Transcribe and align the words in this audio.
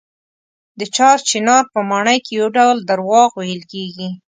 د 0.79 0.81
چار 0.95 1.17
چنار 1.29 1.63
په 1.73 1.79
ماڼۍ 1.89 2.17
کې 2.25 2.31
یو 2.39 2.47
ډول 2.57 2.77
درواغ 2.89 3.29
ویل 3.35 3.61
کېږي. 3.71 4.09